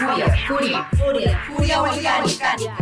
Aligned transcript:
Furia, 0.00 0.34
furia, 0.48 0.88
furia, 0.96 1.38
furia 1.46 1.80
volcánica. 1.82 2.74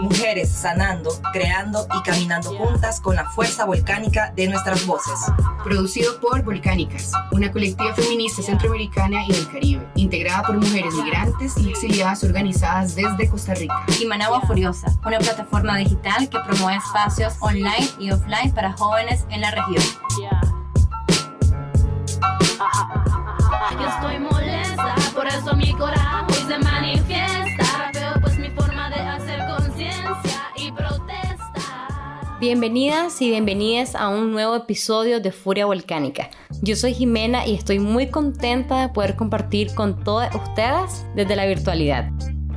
Mujeres 0.00 0.52
sanando, 0.52 1.10
creando 1.32 1.84
y 1.98 2.02
caminando 2.02 2.56
juntas 2.56 3.00
con 3.00 3.16
la 3.16 3.28
fuerza 3.28 3.64
volcánica 3.64 4.32
de 4.36 4.46
nuestras 4.46 4.86
voces. 4.86 5.18
Producido 5.64 6.20
por 6.20 6.44
Volcánicas, 6.44 7.10
una 7.32 7.50
colectiva 7.50 7.92
feminista 7.94 8.40
centroamericana 8.40 9.24
y 9.26 9.32
del 9.32 9.50
Caribe, 9.50 9.88
integrada 9.96 10.44
por 10.44 10.56
mujeres 10.58 10.94
migrantes 10.94 11.56
y 11.58 11.70
exiliadas 11.70 12.22
organizadas 12.22 12.94
desde 12.94 13.28
Costa 13.28 13.54
Rica. 13.54 13.84
Y 14.00 14.06
Managua 14.06 14.40
Furiosa, 14.42 14.86
una 15.04 15.18
plataforma 15.18 15.76
digital 15.78 16.28
que 16.28 16.38
promueve 16.38 16.78
espacios 16.78 17.34
online 17.40 17.88
y 17.98 18.12
offline 18.12 18.52
para 18.52 18.74
jóvenes 18.74 19.24
en 19.30 19.40
la 19.40 19.50
región. 19.50 19.82
Yo 23.72 23.88
estoy 23.88 24.18
molesta, 24.20 24.94
por 25.14 25.26
eso 25.26 25.56
mi 25.56 25.72
coraje 25.72 25.93
Bienvenidas 32.46 33.22
y 33.22 33.30
bienvenidas 33.30 33.94
a 33.94 34.10
un 34.10 34.30
nuevo 34.30 34.54
episodio 34.54 35.18
de 35.18 35.32
Furia 35.32 35.64
Volcánica. 35.64 36.28
Yo 36.60 36.76
soy 36.76 36.92
Jimena 36.92 37.46
y 37.46 37.54
estoy 37.54 37.78
muy 37.78 38.10
contenta 38.10 38.82
de 38.82 38.90
poder 38.90 39.16
compartir 39.16 39.74
con 39.74 40.04
todas 40.04 40.34
ustedes 40.34 41.06
desde 41.16 41.36
la 41.36 41.46
virtualidad. 41.46 42.10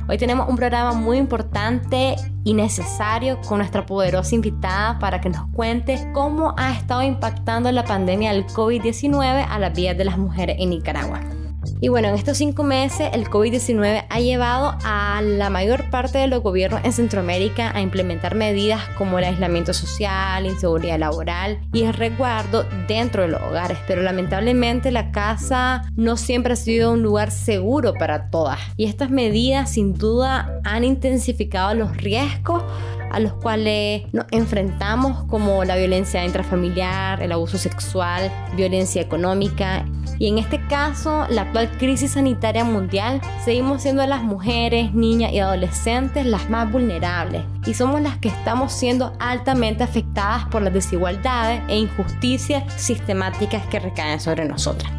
Hoy 0.06 0.18
tenemos 0.18 0.46
un 0.46 0.56
programa 0.56 0.92
muy 0.92 1.16
importante 1.16 2.16
y 2.44 2.52
necesario 2.52 3.40
con 3.48 3.60
nuestra 3.60 3.86
poderosa 3.86 4.34
invitada 4.34 4.98
para 4.98 5.22
que 5.22 5.30
nos 5.30 5.48
cuente 5.54 6.10
cómo 6.12 6.54
ha 6.58 6.74
estado 6.74 7.02
impactando 7.02 7.72
la 7.72 7.86
pandemia 7.86 8.34
del 8.34 8.46
COVID-19 8.48 9.46
a 9.48 9.58
las 9.58 9.74
vidas 9.74 9.96
de 9.96 10.04
las 10.04 10.18
mujeres 10.18 10.56
en 10.58 10.68
Nicaragua. 10.68 11.37
Y 11.80 11.88
bueno, 11.88 12.08
en 12.08 12.14
estos 12.14 12.38
cinco 12.38 12.64
meses 12.64 13.10
el 13.12 13.26
COVID-19 13.26 14.06
ha 14.08 14.20
llevado 14.20 14.76
a 14.84 15.22
la 15.22 15.48
mayor 15.48 15.90
parte 15.90 16.18
de 16.18 16.26
los 16.26 16.42
gobiernos 16.42 16.80
en 16.84 16.92
Centroamérica 16.92 17.70
a 17.72 17.80
implementar 17.80 18.34
medidas 18.34 18.82
como 18.96 19.18
el 19.18 19.24
aislamiento 19.24 19.72
social, 19.72 20.44
inseguridad 20.44 20.98
laboral 20.98 21.60
y 21.72 21.84
el 21.84 21.94
resguardo 21.94 22.66
dentro 22.88 23.22
de 23.22 23.28
los 23.28 23.40
hogares. 23.42 23.78
Pero 23.86 24.02
lamentablemente 24.02 24.90
la 24.90 25.12
casa 25.12 25.82
no 25.94 26.16
siempre 26.16 26.54
ha 26.54 26.56
sido 26.56 26.92
un 26.92 27.02
lugar 27.02 27.30
seguro 27.30 27.94
para 27.94 28.28
todas. 28.28 28.58
Y 28.76 28.86
estas 28.86 29.10
medidas 29.10 29.70
sin 29.70 29.94
duda 29.94 30.60
han 30.64 30.82
intensificado 30.82 31.74
los 31.74 31.96
riesgos 31.96 32.64
a 33.10 33.20
los 33.20 33.32
cuales 33.34 34.02
nos 34.12 34.26
enfrentamos 34.30 35.24
como 35.24 35.64
la 35.64 35.76
violencia 35.76 36.24
intrafamiliar, 36.24 37.22
el 37.22 37.32
abuso 37.32 37.58
sexual, 37.58 38.30
violencia 38.56 39.02
económica. 39.02 39.84
Y 40.18 40.28
en 40.28 40.38
este 40.38 40.60
caso 40.66 41.26
la 41.30 41.42
actual 41.42 41.70
crisis 41.78 42.12
sanitaria 42.12 42.64
mundial 42.64 43.20
seguimos 43.44 43.82
siendo 43.82 44.06
las 44.06 44.22
mujeres, 44.22 44.92
niñas 44.92 45.32
y 45.32 45.38
adolescentes 45.38 46.26
las 46.26 46.50
más 46.50 46.70
vulnerables. 46.70 47.42
Y 47.66 47.74
somos 47.74 48.00
las 48.00 48.18
que 48.18 48.28
estamos 48.28 48.72
siendo 48.72 49.12
altamente 49.20 49.84
afectadas 49.84 50.46
por 50.46 50.62
las 50.62 50.72
desigualdades 50.72 51.62
e 51.68 51.76
injusticias 51.76 52.64
sistemáticas 52.80 53.66
que 53.66 53.78
recaen 53.78 54.20
sobre 54.20 54.44
nosotras. 54.44 54.92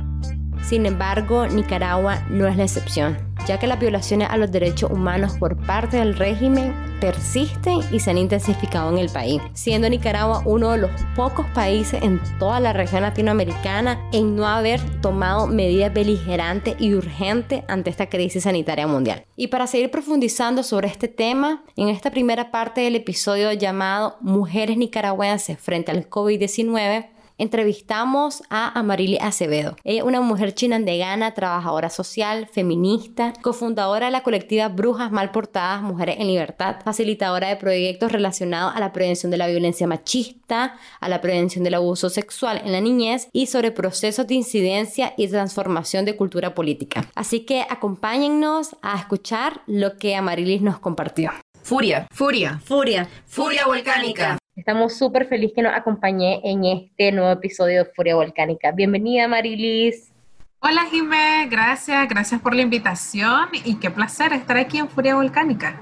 Sin 0.61 0.85
embargo, 0.85 1.47
Nicaragua 1.47 2.23
no 2.29 2.47
es 2.47 2.55
la 2.55 2.63
excepción, 2.63 3.28
ya 3.49 3.57
que 3.57 3.65
las 3.65 3.79
violaciones 3.79 4.29
a 4.29 4.37
los 4.37 4.51
derechos 4.51 4.91
humanos 4.91 5.33
por 5.39 5.57
parte 5.57 5.97
del 5.97 6.15
régimen 6.15 6.71
persisten 7.01 7.79
y 7.91 7.99
se 7.99 8.11
han 8.11 8.19
intensificado 8.19 8.91
en 8.91 8.99
el 8.99 9.09
país, 9.09 9.41
siendo 9.53 9.89
Nicaragua 9.89 10.43
uno 10.45 10.69
de 10.69 10.77
los 10.77 10.91
pocos 11.15 11.47
países 11.47 12.03
en 12.03 12.21
toda 12.37 12.59
la 12.59 12.73
región 12.73 13.01
latinoamericana 13.01 14.07
en 14.11 14.35
no 14.35 14.47
haber 14.47 14.79
tomado 15.01 15.47
medidas 15.47 15.91
beligerantes 15.91 16.75
y 16.77 16.93
urgentes 16.93 17.63
ante 17.67 17.89
esta 17.89 18.07
crisis 18.07 18.43
sanitaria 18.43 18.85
mundial. 18.85 19.25
Y 19.35 19.47
para 19.47 19.65
seguir 19.65 19.89
profundizando 19.89 20.61
sobre 20.61 20.87
este 20.87 21.07
tema, 21.07 21.63
en 21.75 21.89
esta 21.89 22.11
primera 22.11 22.51
parte 22.51 22.81
del 22.81 22.97
episodio 22.97 23.51
llamado 23.53 24.17
Mujeres 24.21 24.77
nicaragüenses 24.77 25.57
frente 25.57 25.89
al 25.89 26.07
COVID-19, 26.07 27.07
entrevistamos 27.39 28.43
a 28.49 28.77
Amarili 28.77 29.17
Acevedo. 29.19 29.75
Ella 29.83 30.01
es 30.01 30.05
una 30.05 30.21
mujer 30.21 30.53
chinandegana, 30.53 31.33
trabajadora 31.33 31.89
social, 31.89 32.47
feminista, 32.51 33.33
cofundadora 33.41 34.05
de 34.07 34.11
la 34.11 34.23
colectiva 34.23 34.67
Brujas 34.67 35.11
Mal 35.11 35.31
Portadas 35.31 35.81
Mujeres 35.81 36.17
en 36.19 36.27
Libertad, 36.27 36.77
facilitadora 36.83 37.47
de 37.47 37.55
proyectos 37.55 38.11
relacionados 38.11 38.75
a 38.75 38.79
la 38.79 38.93
prevención 38.93 39.31
de 39.31 39.37
la 39.37 39.47
violencia 39.47 39.87
machista, 39.87 40.77
a 40.99 41.09
la 41.09 41.21
prevención 41.21 41.63
del 41.63 41.75
abuso 41.75 42.09
sexual 42.09 42.61
en 42.63 42.71
la 42.71 42.81
niñez 42.81 43.29
y 43.31 43.47
sobre 43.47 43.71
procesos 43.71 44.27
de 44.27 44.35
incidencia 44.35 45.13
y 45.17 45.27
transformación 45.27 46.05
de 46.05 46.15
cultura 46.15 46.53
política. 46.53 47.09
Así 47.15 47.41
que 47.41 47.65
acompáñennos 47.69 48.75
a 48.81 48.97
escuchar 48.97 49.61
lo 49.65 49.97
que 49.97 50.15
Amarilis 50.15 50.61
nos 50.61 50.79
compartió. 50.79 51.31
Furia, 51.63 52.07
Furia, 52.11 52.59
Furia. 52.65 53.07
furia 53.27 53.65
volcánica. 53.65 54.38
Estamos 54.59 54.97
súper 54.97 55.25
felices 55.25 55.55
que 55.55 55.61
nos 55.61 55.73
acompañe 55.73 56.41
en 56.43 56.65
este 56.65 57.13
nuevo 57.13 57.31
episodio 57.31 57.85
de 57.85 57.91
Furia 57.91 58.15
Volcánica. 58.15 58.73
Bienvenida, 58.73 59.25
Marilis. 59.25 60.11
Hola 60.59 60.81
Jimé, 60.91 61.47
gracias, 61.49 62.09
gracias 62.09 62.41
por 62.41 62.53
la 62.53 62.61
invitación 62.61 63.47
y 63.63 63.79
qué 63.79 63.89
placer 63.89 64.33
estar 64.33 64.57
aquí 64.57 64.77
en 64.77 64.89
Furia 64.89 65.15
Volcánica. 65.15 65.79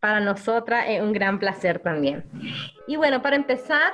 Para 0.00 0.20
nosotras 0.20 0.86
es 0.88 1.02
un 1.02 1.12
gran 1.12 1.38
placer 1.38 1.80
también. 1.80 2.24
Y 2.88 2.96
bueno, 2.96 3.20
para 3.20 3.36
empezar, 3.36 3.92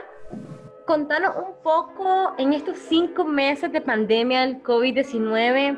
contanos 0.87 1.33
un 1.37 1.61
poco 1.65 2.33
en 2.39 2.53
estos 2.53 2.79
cinco 2.79 3.25
meses 3.25 3.73
de 3.73 3.81
pandemia 3.81 4.43
del 4.43 4.63
COVID-19, 4.63 5.77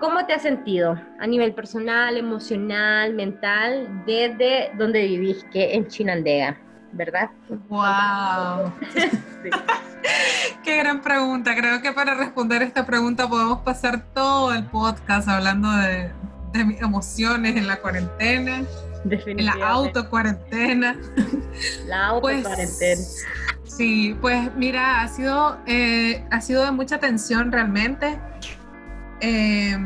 ¿cómo 0.00 0.24
te 0.24 0.32
has 0.32 0.40
sentido 0.40 0.98
a 1.18 1.26
nivel 1.26 1.52
personal, 1.52 2.16
emocional, 2.16 3.12
mental, 3.12 3.86
desde 4.06 4.70
donde 4.78 5.02
vivís, 5.02 5.44
que 5.52 5.74
en 5.74 5.86
Chinandega? 5.88 6.58
¿Verdad? 6.92 7.30
¡Wow! 7.68 8.72
Qué 10.64 10.76
gran 10.76 11.00
pregunta. 11.00 11.54
Creo 11.54 11.80
que 11.82 11.92
para 11.92 12.14
responder 12.14 12.62
esta 12.62 12.86
pregunta 12.86 13.28
podemos 13.28 13.60
pasar 13.60 14.04
todo 14.14 14.52
el 14.52 14.64
podcast 14.64 15.28
hablando 15.28 15.70
de, 15.72 16.12
mis 16.64 16.80
emociones 16.80 17.56
en 17.56 17.66
la 17.66 17.80
cuarentena, 17.80 18.64
en 19.04 19.46
la 19.46 19.52
autocuarentena. 19.62 20.96
La 21.86 22.06
autocuarentena. 22.08 22.70
Pues, 22.78 23.24
sí, 23.64 24.16
pues 24.20 24.54
mira, 24.54 25.02
ha 25.02 25.08
sido, 25.08 25.58
eh, 25.66 26.24
ha 26.30 26.40
sido 26.40 26.64
de 26.64 26.70
mucha 26.70 26.98
tensión 26.98 27.52
realmente. 27.52 28.18
Eh, 29.20 29.76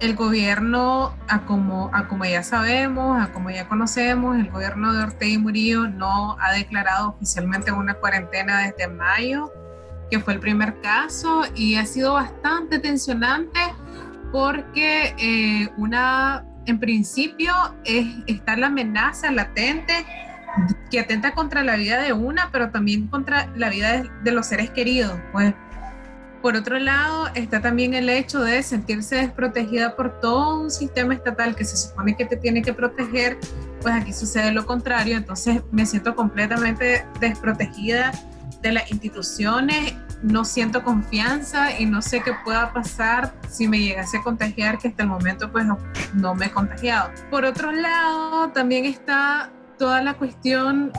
el 0.00 0.14
gobierno, 0.16 1.16
como, 1.46 1.90
ya 2.24 2.42
sabemos, 2.42 3.28
como 3.28 3.50
ya 3.50 3.68
conocemos, 3.68 4.36
el 4.36 4.50
gobierno 4.50 4.92
de 4.92 5.04
Ortega 5.04 5.32
y 5.32 5.38
Murillo 5.38 5.88
no 5.88 6.36
ha 6.40 6.52
declarado 6.52 7.10
oficialmente 7.10 7.72
una 7.72 7.94
cuarentena 7.94 8.60
desde 8.60 8.88
mayo, 8.88 9.52
que 10.10 10.20
fue 10.20 10.34
el 10.34 10.40
primer 10.40 10.80
caso, 10.80 11.44
y 11.54 11.76
ha 11.76 11.86
sido 11.86 12.14
bastante 12.14 12.78
tensionante 12.78 13.60
porque 14.32 15.14
eh, 15.16 15.70
una, 15.76 16.44
en 16.66 16.80
principio 16.80 17.54
es, 17.84 18.06
está 18.26 18.56
la 18.56 18.66
amenaza 18.66 19.30
latente 19.30 20.04
que 20.90 21.00
atenta 21.00 21.32
contra 21.32 21.62
la 21.62 21.76
vida 21.76 22.00
de 22.02 22.12
una, 22.12 22.50
pero 22.50 22.70
también 22.70 23.06
contra 23.08 23.48
la 23.56 23.70
vida 23.70 23.92
de, 23.92 24.10
de 24.22 24.32
los 24.32 24.46
seres 24.46 24.70
queridos. 24.70 25.18
Pues 25.32 25.54
por 26.44 26.56
otro 26.56 26.78
lado, 26.78 27.30
está 27.34 27.62
también 27.62 27.94
el 27.94 28.10
hecho 28.10 28.40
de 28.40 28.62
sentirse 28.62 29.16
desprotegida 29.16 29.96
por 29.96 30.20
todo 30.20 30.60
un 30.60 30.70
sistema 30.70 31.14
estatal 31.14 31.56
que 31.56 31.64
se 31.64 31.74
supone 31.74 32.18
que 32.18 32.26
te 32.26 32.36
tiene 32.36 32.60
que 32.60 32.74
proteger, 32.74 33.38
pues 33.80 33.94
aquí 33.94 34.12
sucede 34.12 34.52
lo 34.52 34.66
contrario, 34.66 35.16
entonces 35.16 35.62
me 35.72 35.86
siento 35.86 36.14
completamente 36.14 37.06
desprotegida 37.18 38.12
de 38.60 38.72
las 38.72 38.90
instituciones, 38.90 39.94
no 40.22 40.44
siento 40.44 40.84
confianza 40.84 41.80
y 41.80 41.86
no 41.86 42.02
sé 42.02 42.20
qué 42.20 42.34
pueda 42.44 42.74
pasar 42.74 43.34
si 43.48 43.66
me 43.66 43.80
llegase 43.80 44.18
a 44.18 44.22
contagiar, 44.22 44.76
que 44.76 44.88
hasta 44.88 45.02
el 45.02 45.08
momento 45.08 45.50
pues 45.50 45.64
no, 45.64 45.78
no 46.12 46.34
me 46.34 46.44
he 46.44 46.50
contagiado. 46.50 47.10
Por 47.30 47.46
otro 47.46 47.72
lado, 47.72 48.50
también 48.50 48.84
está 48.84 49.50
toda 49.78 50.02
la 50.02 50.12
cuestión 50.12 50.92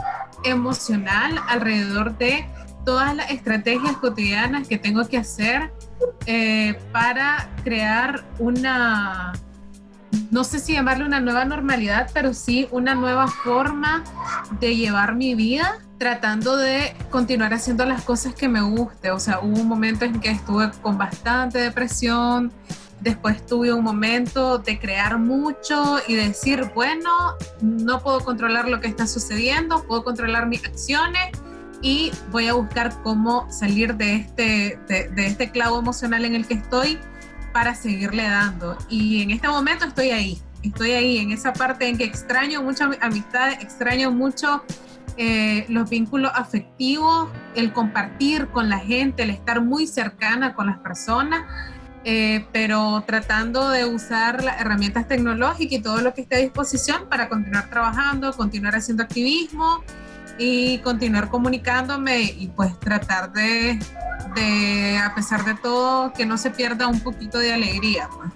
emocional 0.44 1.40
alrededor 1.48 2.18
de 2.18 2.48
todas 2.86 3.16
las 3.16 3.32
estrategias 3.32 3.98
cotidianas 3.98 4.68
que 4.68 4.78
tengo 4.78 5.08
que 5.08 5.18
hacer 5.18 5.74
eh, 6.28 6.80
para 6.92 7.50
crear 7.64 8.24
una, 8.40 9.34
no 10.32 10.44
sé 10.44 10.60
si 10.60 10.74
llamarle 10.74 11.06
una 11.06 11.20
nueva 11.20 11.46
normalidad, 11.46 12.10
pero 12.14 12.34
sí 12.34 12.68
una 12.72 12.96
nueva 12.96 13.28
forma 13.28 14.04
de 14.60 14.76
llevar 14.76 15.16
mi 15.16 15.36
vida 15.36 15.80
tratando 15.98 16.58
de 16.58 16.94
continuar 17.10 17.54
haciendo 17.54 17.86
las 17.86 18.04
cosas 18.04 18.36
que 18.36 18.50
me 18.50 18.62
guste. 18.62 19.12
O 19.12 19.20
sea, 19.20 19.40
hubo 19.40 19.62
un 19.62 19.68
momento 19.68 20.06
en 20.06 20.20
que 20.20 20.30
estuve 20.30 20.70
con 20.82 20.98
bastante 20.98 21.60
depresión, 21.60 22.52
después 23.02 23.46
tuve 23.46 23.74
un 23.74 23.84
momento 23.84 24.58
de 24.58 24.80
crear 24.80 25.18
mucho 25.18 26.00
y 26.08 26.16
decir, 26.16 26.72
bueno, 26.76 27.10
no 27.62 28.02
puedo 28.02 28.20
controlar 28.20 28.68
lo 28.68 28.82
que 28.82 28.88
está 28.88 29.08
sucediendo, 29.08 29.84
puedo 29.84 30.04
controlar 30.04 30.48
mis 30.48 30.66
acciones 30.66 31.32
y 31.86 32.12
voy 32.32 32.48
a 32.48 32.54
buscar 32.54 32.92
cómo 33.04 33.46
salir 33.52 33.94
de 33.94 34.16
este, 34.16 34.80
de, 34.88 35.28
este 35.28 35.52
clavo 35.52 35.78
emocional 35.78 36.26
en 36.26 36.34
el 36.34 36.48
que 36.48 36.56
estoy 36.56 36.98
para 37.54 37.76
seguirle 37.76 38.24
dando. 38.24 38.76
Y 38.90 39.22
en 39.22 39.30
este 39.30 39.48
momento 39.48 39.86
estoy 39.86 40.10
ahí, 40.10 40.42
estoy 40.64 40.94
ahí 40.94 41.20
en 41.20 41.32
esa 41.32 41.54
parte 41.54 41.88
en 41.88 42.00
que 42.00 42.04
extraño 42.04 42.64
mucho 42.64 42.90
amistad, 43.02 43.52
extraño 43.62 44.10
mucho 44.10 44.64
eh, 45.18 45.68
los 45.70 45.88
vínculos 45.88 46.32
afectivos, 46.34 47.30
el 47.54 47.72
compartir 47.72 48.48
con 48.48 48.68
la 48.68 48.80
gente, 48.80 49.22
el 49.22 49.30
estar 49.30 49.62
muy 49.62 49.86
cercana 49.86 50.56
con 50.56 50.66
las 50.66 50.80
personas, 50.80 51.44
eh, 52.04 52.48
pero 52.52 53.04
tratando 53.06 53.70
de 53.70 53.86
usar 53.86 54.44
las 54.44 54.60
herramientas 54.60 55.08
tecnológicas 55.08 55.80
y 55.80 55.82
todo 55.84 56.02
lo 56.02 56.16
que 56.16 56.22
esté 56.22 56.38
a 56.38 56.40
disposición 56.40 57.08
para 57.10 57.30
continuar 57.30 57.70
trabajando, 57.70 58.34
continuar 58.34 58.76
haciendo 58.76 59.04
activismo 59.04 59.84
y 60.38 60.80
continuar 60.80 61.30
comunicándome 61.30 62.22
y 62.22 62.48
pues 62.56 62.78
tratar 62.80 63.32
de, 63.32 63.80
de 64.36 64.98
a 64.98 65.14
pesar 65.16 65.46
de 65.46 65.56
todo, 65.56 66.14
que 66.14 66.26
no 66.26 66.38
se 66.38 66.52
pierda 66.52 66.88
un 66.88 67.00
poquito 67.00 67.40
de 67.40 67.54
alegría. 67.54 68.10
Pues. 68.16 68.32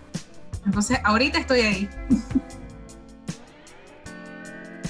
Entonces, 0.66 1.00
ahorita 1.04 1.40
estoy 1.40 1.62
ahí. 1.62 1.90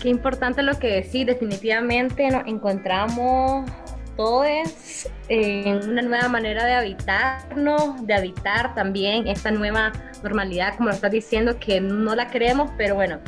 Qué 0.01 0.09
importante 0.09 0.61
lo 0.63 0.79
que 0.79 0.87
decís, 0.87 1.25
definitivamente 1.25 2.29
nos 2.29 2.47
encontramos 2.47 3.69
todos 4.15 5.07
en 5.29 5.89
una 5.89 6.01
nueva 6.01 6.27
manera 6.27 6.65
de 6.65 6.73
habitarnos, 6.73 8.05
de 8.05 8.13
habitar 8.13 8.75
también 8.75 9.27
esta 9.27 9.51
nueva 9.51 9.93
normalidad, 10.23 10.75
como 10.75 10.89
lo 10.89 10.95
estás 10.95 11.11
diciendo, 11.11 11.57
que 11.59 11.79
no 11.79 12.15
la 12.15 12.27
queremos, 12.27 12.71
pero 12.77 12.95
bueno, 12.95 13.19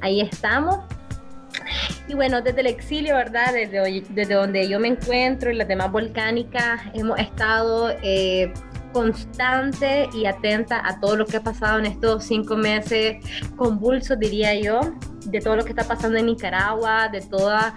ahí 0.00 0.20
estamos. 0.20 0.84
Y 2.08 2.14
bueno, 2.14 2.40
desde 2.40 2.60
el 2.60 2.66
exilio, 2.68 3.14
¿verdad? 3.14 3.52
Desde, 3.52 4.02
desde 4.10 4.34
donde 4.34 4.68
yo 4.68 4.78
me 4.78 4.88
encuentro 4.88 5.50
y 5.50 5.54
las 5.54 5.68
demás 5.68 5.90
volcánicas, 5.90 6.80
hemos 6.94 7.18
estado 7.18 7.90
eh, 8.02 8.52
constante 8.92 10.08
y 10.14 10.24
atenta 10.24 10.80
a 10.82 10.98
todo 11.00 11.16
lo 11.16 11.26
que 11.26 11.36
ha 11.36 11.42
pasado 11.42 11.78
en 11.78 11.86
estos 11.86 12.24
cinco 12.24 12.56
meses 12.56 13.18
convulsos, 13.56 14.18
diría 14.18 14.54
yo, 14.54 14.80
de 15.26 15.40
todo 15.40 15.56
lo 15.56 15.64
que 15.64 15.70
está 15.70 15.84
pasando 15.84 16.16
en 16.16 16.26
Nicaragua, 16.26 17.08
de 17.08 17.20
toda 17.20 17.74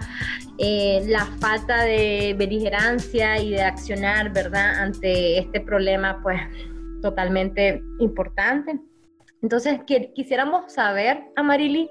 eh, 0.58 1.02
la 1.06 1.26
falta 1.40 1.84
de 1.84 2.34
beligerancia 2.38 3.38
y 3.38 3.50
de 3.50 3.62
accionar, 3.62 4.32
¿verdad?, 4.32 4.82
ante 4.82 5.38
este 5.38 5.60
problema, 5.60 6.20
pues, 6.22 6.40
totalmente 7.02 7.82
importante. 7.98 8.78
Entonces, 9.42 9.80
quisiéramos 10.14 10.72
saber, 10.72 11.24
Amarili, 11.36 11.90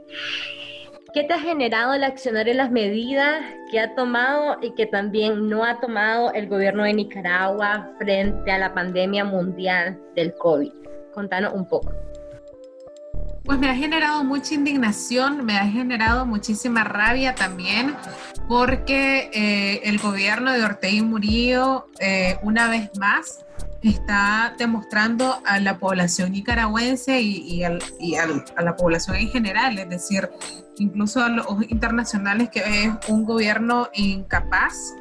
¿Qué 1.12 1.24
te 1.24 1.34
ha 1.34 1.40
generado 1.40 1.96
el 1.96 2.04
accionar 2.04 2.48
en 2.50 2.58
las 2.58 2.70
medidas 2.70 3.42
que 3.72 3.80
ha 3.80 3.96
tomado 3.96 4.58
y 4.62 4.76
que 4.76 4.86
también 4.86 5.50
no 5.50 5.66
ha 5.66 5.80
tomado 5.80 6.32
el 6.34 6.48
gobierno 6.48 6.84
de 6.84 6.94
Nicaragua 6.94 7.94
frente 7.98 8.52
a 8.52 8.60
la 8.60 8.76
pandemia 8.76 9.26
mundial 9.26 10.00
del 10.16 10.36
COVID? 10.36 10.72
Contanos 11.12 11.54
un 11.56 11.68
poco. 11.68 11.92
Pues 13.44 13.58
me 13.58 13.68
ha 13.70 13.76
generado 13.76 14.24
mucha 14.24 14.54
indignación, 14.54 15.44
me 15.44 15.58
ha 15.58 15.66
generado 15.66 16.28
muchísima 16.28 16.84
rabia 16.84 17.34
también, 17.34 17.96
porque 18.48 19.32
eh, 19.34 19.82
el 19.86 19.98
gobierno 19.98 20.54
de 20.54 20.64
Ortega 20.64 21.04
Murillo, 21.04 21.88
eh, 22.00 22.38
una 22.44 22.70
vez 22.70 22.92
más, 23.00 23.44
está 23.82 24.56
demostrando 24.58 25.42
a 25.46 25.60
la 25.60 25.78
población 25.78 26.32
nicaragüense 26.34 27.22
y, 27.22 27.64
a 27.64 27.78
la 28.62 28.76
población 28.76 29.18
en 29.18 29.30
general, 29.30 29.80
es 29.80 29.90
decir, 29.90 30.30
incluso 30.78 31.24
a 31.24 31.30
los 31.30 31.46
internacionales, 31.70 32.50
que 32.50 32.84
es 32.84 32.92
un 33.08 33.26
gobierno 33.26 33.90
incapaz 33.94 34.96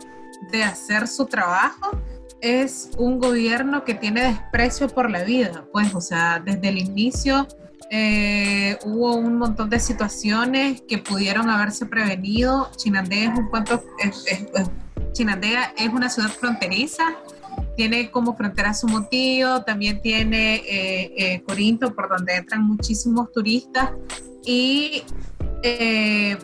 de 0.53 0.63
hacer 0.63 1.09
su 1.09 1.27
trabajo, 1.27 2.01
es 2.41 2.91
un 2.99 3.19
gobierno 3.19 3.85
que 3.85 3.95
tiene 3.95 4.23
desprecio 4.23 4.89
por 4.89 5.11
la 5.11 5.25
vida, 5.25 5.65
pues, 5.73 5.93
o 5.95 6.01
sea, 6.01 6.41
desde 6.45 6.69
el 6.69 6.79
inicio 6.79 7.49
eh, 7.91 8.79
hubo 8.85 9.17
un 9.17 9.39
montón 9.39 9.71
de 9.71 9.81
situaciones 9.81 10.83
que 10.83 10.99
pudieron 10.99 11.49
haberse 11.49 11.87
prevenido. 11.87 12.71
Chinandega 12.77 13.33
es 13.33 13.39
un 13.39 13.49
cuento, 13.49 13.83
Chinandega 15.13 15.73
es 15.77 15.89
una 15.89 16.11
ciudad 16.11 16.29
fronteriza 16.29 17.17
tiene 17.79 18.11
como 18.11 18.35
frontera 18.37 18.75
su 18.75 18.89
motivo, 18.89 19.63
también 19.63 20.03
tiene 20.03 20.57
eh, 20.57 21.13
eh, 21.17 21.43
Corinto, 21.47 21.95
por 21.95 22.09
donde 22.09 22.35
entran 22.35 22.67
muchísimos 22.67 23.31
turistas. 23.31 23.93
Y 24.45 25.05
eh, 25.63 26.37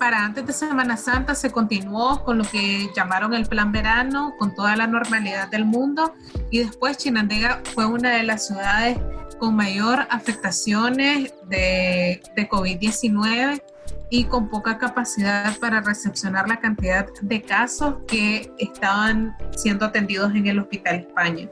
para 0.00 0.24
antes 0.24 0.44
de 0.48 0.52
Semana 0.52 0.96
Santa 0.96 1.36
se 1.36 1.52
continuó 1.52 2.24
con 2.24 2.38
lo 2.38 2.44
que 2.44 2.88
llamaron 2.96 3.34
el 3.34 3.46
plan 3.46 3.70
verano, 3.70 4.34
con 4.36 4.52
toda 4.56 4.74
la 4.74 4.88
normalidad 4.88 5.46
del 5.48 5.64
mundo. 5.64 6.12
Y 6.50 6.58
después 6.58 6.98
Chinandega 6.98 7.62
fue 7.72 7.86
una 7.86 8.10
de 8.16 8.24
las 8.24 8.48
ciudades 8.48 8.98
con 9.38 9.54
mayor 9.54 10.08
afectaciones 10.10 11.32
de, 11.48 12.20
de 12.34 12.48
COVID-19 12.48 13.62
y 14.10 14.24
con 14.24 14.48
poca 14.48 14.76
capacidad 14.76 15.56
para 15.58 15.80
recepcionar 15.80 16.48
la 16.48 16.58
cantidad 16.58 17.06
de 17.22 17.42
casos 17.42 17.96
que 18.08 18.52
estaban 18.58 19.36
siendo 19.56 19.86
atendidos 19.86 20.34
en 20.34 20.48
el 20.48 20.58
Hospital 20.58 20.96
España. 20.96 21.48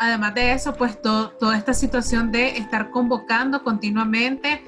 Además 0.00 0.34
de 0.34 0.52
eso, 0.52 0.74
pues 0.74 1.00
toda 1.00 1.56
esta 1.56 1.72
situación 1.72 2.32
de 2.32 2.58
estar 2.58 2.90
convocando 2.90 3.62
continuamente 3.62 4.60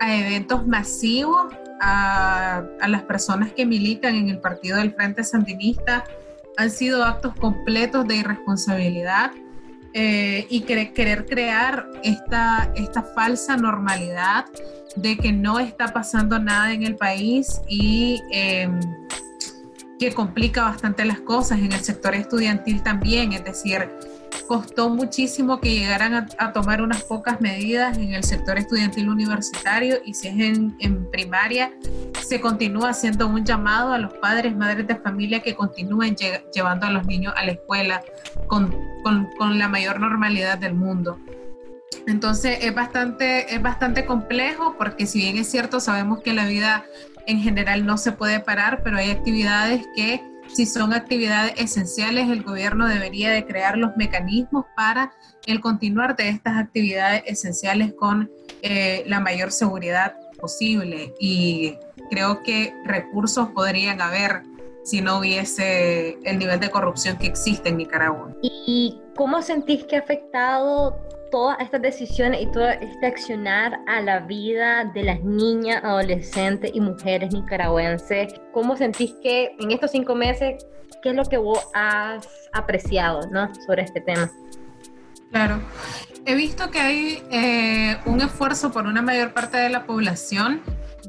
a 0.00 0.14
eventos 0.16 0.66
masivos 0.66 1.54
a, 1.80 2.64
a, 2.80 2.88
las 2.88 3.02
personas 3.02 3.52
que 3.52 3.64
militan 3.64 4.16
en 4.16 4.28
el 4.28 4.40
partido 4.40 4.78
del 4.78 4.92
Frente 4.92 5.22
Sandinista 5.22 6.04
han 6.56 6.70
sido 6.70 7.04
actos 7.04 7.34
completos 7.36 8.06
de 8.06 8.16
irresponsabilidad 8.16 9.30
eh, 9.94 10.46
y 10.48 10.62
querer, 10.62 11.26
crear 11.26 11.86
esta, 12.02 12.72
esta 12.74 13.02
falsa 13.02 13.56
normalidad 13.56 14.46
de 14.96 15.16
que 15.16 15.32
no 15.32 15.58
está 15.58 15.92
pasando 15.92 16.38
nada 16.38 16.72
en 16.72 16.82
el 16.82 16.96
país 16.96 17.60
y 17.68 18.20
em, 18.30 18.80
que 19.98 20.12
complica 20.12 20.62
bastante 20.64 21.04
las 21.04 21.20
cosas 21.20 21.58
en 21.58 21.72
el 21.72 21.80
sector 21.80 22.14
estudiantil 22.14 22.82
también, 22.82 23.32
es 23.32 23.44
decir, 23.44 23.88
costó 24.42 24.88
muchísimo 24.88 25.60
que 25.60 25.74
llegaran 25.74 26.28
a, 26.38 26.52
tomar 26.52 26.82
unas 26.82 27.02
pocas 27.02 27.40
medidas 27.40 27.96
en 27.98 28.14
el 28.14 28.24
sector 28.24 28.58
estudiantil 28.58 29.08
universitario 29.08 29.96
y 30.04 30.14
si 30.14 30.28
es 30.28 30.58
en, 30.78 31.10
primaria, 31.10 31.72
se 32.20 32.40
continúa 32.40 32.90
haciendo 32.90 33.26
un 33.26 33.44
llamado 33.44 33.92
a 33.92 33.98
los 33.98 34.12
padres, 34.14 34.54
madres 34.56 34.86
de 34.86 34.96
familia 34.96 35.40
que 35.40 35.54
continúen 35.54 36.16
llevando 36.54 36.86
a 36.86 36.90
los 36.90 37.06
niños 37.06 37.34
a 37.36 37.44
la 37.44 37.52
escuela 37.52 38.02
con, 38.46 38.74
con, 39.02 39.28
con 39.36 39.58
la 39.58 39.68
mayor 39.68 40.00
normalidad 40.00 40.58
del 40.58 40.74
mundo. 40.74 41.18
Entonces 42.06 42.58
es 42.62 42.74
bastante, 42.74 43.54
es 43.54 43.62
bastante 43.62 44.06
complejo 44.06 44.76
porque 44.78 45.06
si 45.06 45.20
bien 45.20 45.36
es 45.36 45.50
cierto, 45.50 45.80
sabemos 45.80 46.22
que 46.22 46.32
la 46.32 46.46
vida 46.46 46.84
en 47.26 47.40
general 47.40 47.86
no 47.86 47.98
se 47.98 48.12
puede 48.12 48.40
parar, 48.40 48.82
pero 48.82 48.96
hay 48.96 49.10
actividades 49.10 49.86
que 49.94 50.31
si 50.54 50.66
son 50.66 50.92
actividades 50.92 51.54
esenciales, 51.56 52.28
el 52.28 52.42
gobierno 52.42 52.88
debería 52.88 53.30
de 53.30 53.46
crear 53.46 53.78
los 53.78 53.96
mecanismos 53.96 54.66
para 54.76 55.12
el 55.46 55.60
continuar 55.60 56.16
de 56.16 56.28
estas 56.28 56.58
actividades 56.58 57.22
esenciales 57.26 57.94
con 57.94 58.30
eh, 58.62 59.02
la 59.06 59.20
mayor 59.20 59.50
seguridad 59.50 60.16
posible. 60.40 61.14
Y 61.18 61.78
creo 62.10 62.42
que 62.42 62.74
recursos 62.84 63.48
podrían 63.50 64.00
haber 64.00 64.42
si 64.84 65.00
no 65.00 65.18
hubiese 65.18 66.18
el 66.24 66.38
nivel 66.38 66.60
de 66.60 66.70
corrupción 66.70 67.16
que 67.16 67.28
existe 67.28 67.68
en 67.68 67.78
Nicaragua. 67.78 68.34
¿Y 68.42 69.00
cómo 69.16 69.40
sentís 69.42 69.84
que 69.84 69.96
ha 69.96 70.00
afectado 70.00 71.00
todas 71.32 71.58
estas 71.60 71.80
decisiones 71.80 72.42
y 72.42 72.46
todo 72.46 72.68
este 72.68 73.06
accionar 73.06 73.80
a 73.88 74.02
la 74.02 74.20
vida 74.20 74.84
de 74.94 75.02
las 75.02 75.20
niñas, 75.24 75.82
adolescentes 75.82 76.70
y 76.72 76.80
mujeres 76.80 77.32
nicaragüenses? 77.32 78.34
¿Cómo 78.52 78.76
sentís 78.76 79.14
que 79.22 79.56
en 79.58 79.72
estos 79.72 79.90
cinco 79.90 80.14
meses, 80.14 80.64
qué 81.02 81.08
es 81.08 81.16
lo 81.16 81.24
que 81.24 81.38
vos 81.38 81.58
has 81.74 82.28
apreciado 82.52 83.28
¿no? 83.30 83.52
sobre 83.66 83.82
este 83.82 84.02
tema? 84.02 84.30
Claro, 85.30 85.60
he 86.26 86.34
visto 86.34 86.70
que 86.70 86.78
hay 86.78 87.22
eh, 87.30 87.96
un 88.04 88.20
esfuerzo 88.20 88.70
por 88.70 88.86
una 88.86 89.00
mayor 89.00 89.32
parte 89.32 89.56
de 89.56 89.70
la 89.70 89.86
población 89.86 90.60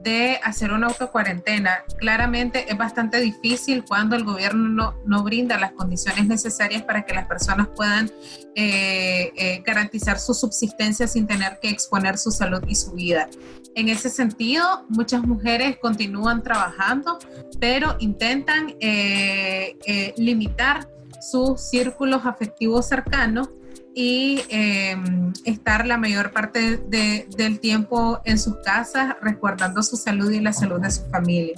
de 0.04 0.40
hacer 0.44 0.72
una 0.72 0.88
autocuarentena. 0.88 1.84
Claramente 1.98 2.66
es 2.70 2.78
bastante 2.78 3.20
difícil 3.22 3.86
cuando 3.86 4.16
el 4.16 4.26
gobierno 4.26 4.68
no, 4.68 4.96
no 5.06 5.24
brinda 5.24 5.58
las 5.58 5.72
condiciones 5.72 6.28
necesarias 6.28 6.84
para 6.84 7.06
que 7.06 7.14
las 7.14 7.26
personas 7.26 7.70
puedan 7.70 8.12
eh, 8.56 9.32
eh, 9.36 9.64
garantizar 9.66 10.20
su 10.20 10.34
subsistencia 10.34 11.08
sin 11.08 11.26
tener 11.26 11.60
que 11.62 11.70
exponer 11.70 12.18
su 12.18 12.32
salud 12.32 12.62
y 12.68 12.76
su 12.76 12.92
vida. 12.92 13.30
En 13.76 13.88
ese 13.88 14.10
sentido, 14.10 14.86
muchas 14.90 15.24
mujeres 15.24 15.78
continúan 15.82 16.44
trabajando, 16.44 17.18
pero 17.60 17.96
intentan 18.00 18.76
eh, 18.82 20.14
limitar 20.18 20.88
sus 21.22 21.62
círculos 21.62 22.26
afectivos 22.26 22.88
cercanos 22.88 23.50
y 23.96 24.44
em, 24.50 25.34
estar 25.46 25.86
la 25.86 25.98
mayor 25.98 26.32
parte 26.32 26.78
del 26.78 27.60
tiempo 27.60 28.22
en 28.26 28.40
sus 28.40 28.58
casas 28.58 29.16
resguardando 29.22 29.84
su 29.84 29.98
salud 29.98 30.32
y 30.32 30.40
la 30.40 30.54
salud 30.54 30.80
de 30.80 30.92
su 30.92 31.06
familia. 31.10 31.56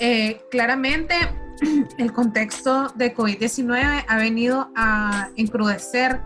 Eh, 0.00 0.40
claramente, 0.50 1.14
el 1.98 2.12
contexto 2.12 2.88
de 2.96 3.14
COVID-19 3.14 4.04
ha 4.06 4.16
venido 4.16 4.70
a 4.76 5.30
encrudecer 5.36 6.20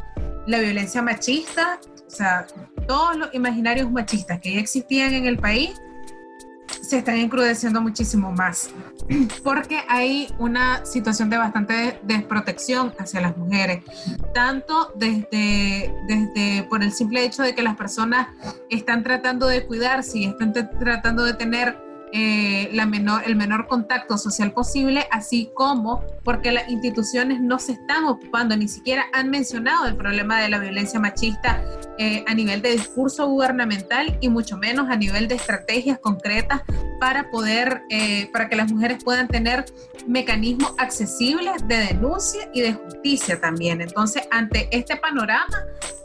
la 0.47 0.59
violencia 0.59 1.03
machista, 1.03 1.79
o 2.07 2.11
sea, 2.11 2.47
todos 2.87 3.17
los 3.17 3.35
imaginarios 3.35 3.91
machistas 3.91 4.41
que 4.41 4.55
ya 4.55 4.61
existían 4.61 5.13
en 5.13 5.27
el 5.27 5.39
país, 5.39 5.75
se 6.89 6.99
están 6.99 7.17
encrudeciendo 7.17 7.83
muchísimo 7.83 8.33
más, 8.33 8.71
porque 9.45 9.81
hay 9.89 10.33
una 10.39 10.87
situación 10.87 11.29
de 11.29 11.37
bastante 11.37 12.01
desprotección 12.03 12.95
hacia 12.99 13.21
las 13.21 13.37
mujeres, 13.37 13.85
tanto 14.33 14.93
desde, 14.95 15.95
desde 16.07 16.63
por 16.63 16.83
el 16.83 16.93
simple 16.93 17.25
hecho 17.25 17.43
de 17.43 17.55
que 17.55 17.63
las 17.63 17.77
personas 17.77 18.29
están 18.71 19.03
tratando 19.03 19.47
de 19.47 19.67
cuidarse 19.67 20.19
y 20.19 20.25
están 20.25 20.55
tratando 20.55 21.25
de 21.25 21.35
tener 21.35 21.79
eh, 22.11 22.71
la 22.73 22.87
menor, 22.87 23.23
el 23.27 23.37
menor 23.37 23.67
contacto 23.67 24.17
social 24.17 24.53
posible, 24.53 25.07
así 25.11 25.51
como 25.55 26.03
porque 26.25 26.53
las 26.53 26.71
instituciones 26.71 27.39
no 27.39 27.59
se 27.59 27.73
están 27.73 28.07
ocupando, 28.07 28.57
ni 28.57 28.67
siquiera 28.67 29.05
han 29.13 29.29
mencionado 29.29 29.87
el 29.87 29.95
problema 29.95 30.41
de 30.41 30.49
la 30.49 30.59
violencia 30.59 30.99
machista 30.99 31.63
eh, 31.99 32.25
a 32.27 32.35
nivel 32.35 32.63
de 32.63 32.71
discurso 32.71 33.27
gubernamental 33.27 34.17
y 34.21 34.29
mucho 34.29 34.57
menos 34.57 34.89
a 34.89 34.97
nivel 34.97 35.29
de 35.29 35.35
estrategias 35.35 35.99
concretas 35.99 36.63
para 37.01 37.31
poder, 37.31 37.83
eh, 37.91 38.31
para 38.33 38.49
que 38.49 38.57
las 38.57 38.73
mujeres 38.73 39.03
puedan 39.03 39.29
tener 39.29 39.65
mecanismos 40.07 40.73
accesibles 40.79 41.67
de 41.67 41.77
denuncia 41.77 42.49
y 42.55 42.61
de 42.61 42.75
justicia 42.75 43.41
también. 43.41 43.81
Entonces, 43.81 44.23
ante 44.31 44.69
este 44.71 44.97
panorama, 44.97 45.57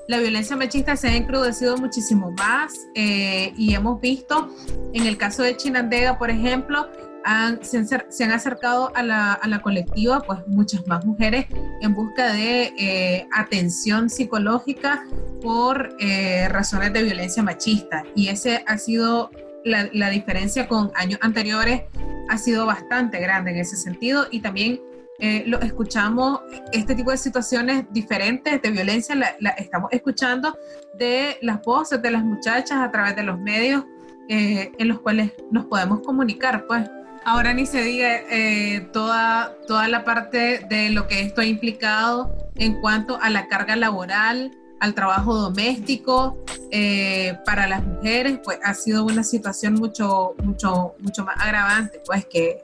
la 0.07 0.17
violencia 0.17 0.55
machista 0.57 0.97
se 0.97 1.07
ha 1.07 1.15
encrudecido 1.15 1.77
muchísimo 1.77 2.31
más 2.31 2.73
eh, 2.93 3.53
y 3.55 3.73
hemos 3.73 4.01
visto 4.01 4.49
en 4.93 5.05
el 5.05 5.17
caso 5.17 5.43
de 5.43 5.55
Chinandega, 5.55 6.17
por 6.17 6.29
ejemplo, 6.29 6.89
se, 7.61 8.23
han, 8.23 8.31
acercado 8.31 8.91
a 8.95 9.03
la, 9.03 9.59
colectiva 9.63 10.21
pues 10.21 10.39
muchas 10.47 10.85
más 10.87 11.05
mujeres 11.05 11.45
en 11.81 11.93
busca 11.93 12.33
de 12.33 12.73
eh, 12.77 13.27
atención 13.33 14.09
psicológica 14.09 15.05
por 15.41 15.95
eh, 15.99 16.47
razones 16.49 16.93
de 16.93 17.03
violencia 17.03 17.43
machista 17.43 18.03
y 18.15 18.27
ese 18.27 18.63
ha 18.67 18.77
sido 18.77 19.31
la, 19.63 19.89
la 19.93 20.09
diferencia 20.09 20.67
con 20.67 20.91
años 20.95 21.19
anteriores 21.21 21.83
ha 22.29 22.37
sido 22.37 22.65
bastante 22.65 23.19
grande 23.19 23.51
en 23.51 23.57
ese 23.57 23.77
sentido 23.77 24.27
y 24.31 24.41
también 24.41 24.81
eh, 25.19 25.43
lo 25.45 25.61
escuchamos, 25.61 26.41
este 26.71 26.95
tipo 26.95 27.11
de 27.11 27.17
situaciones 27.17 27.85
diferentes 27.91 28.61
de 28.61 28.71
violencia, 28.71 29.15
la, 29.15 29.49
estamos 29.51 29.89
escuchando 29.93 30.57
de 30.95 31.37
las 31.41 31.61
voces 31.61 32.01
de 32.01 32.11
las 32.11 32.23
muchachas 32.23 32.79
a 32.79 32.91
través 32.91 33.15
de 33.15 33.23
los 33.23 33.39
medios 33.39 33.85
eh, 34.27 34.71
en 34.77 34.87
los 34.87 34.99
cuales 34.99 35.31
nos 35.51 35.65
podemos 35.65 36.01
comunicar, 36.01 36.65
pues. 36.67 36.89
Ahora 37.25 37.53
ni 37.53 37.65
se 37.65 37.81
diga 37.81 38.21
eh, 38.29 38.87
toda, 38.91 39.55
toda 39.67 39.87
la 39.87 40.03
parte 40.03 40.65
de 40.69 40.89
lo 40.89 41.07
que 41.07 41.21
esto 41.21 41.41
ha 41.41 41.45
implicado 41.45 42.35
en 42.55 42.79
cuanto 42.81 43.19
a 43.21 43.29
la 43.29 43.47
carga 43.47 43.75
laboral, 43.75 44.51
al 44.79 44.93
trabajo 44.93 45.35
doméstico 45.35 46.37
para 47.45 47.67
las 47.67 47.85
mujeres, 47.85 48.39
pues 48.43 48.57
ha 48.63 48.73
sido 48.73 49.05
una 49.05 49.23
situación 49.23 49.75
mucho, 49.75 50.35
mucho, 50.43 50.95
mucho 50.99 51.23
más 51.23 51.35
agravante, 51.39 52.01
pues 52.05 52.25
que 52.25 52.63